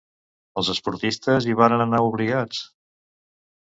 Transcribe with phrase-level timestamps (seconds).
[0.61, 2.67] Els esportistes hi varen anar obligats?